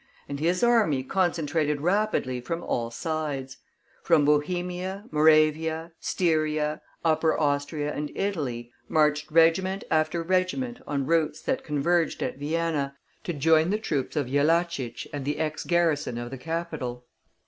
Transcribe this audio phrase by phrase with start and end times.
[0.27, 3.57] And his army concentrated rapidly from all sides.
[4.01, 11.63] From Bohemia, Moravia, Styria, Upper Austria, and Italy, marched regiment after regiment on routes that
[11.63, 12.95] converged at Vienna,
[13.25, 17.05] to join the troops of Jellachich and the ex garrison of the capital.